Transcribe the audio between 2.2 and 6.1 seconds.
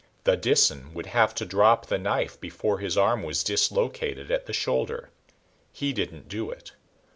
before his arm was dislocated at the shoulder. He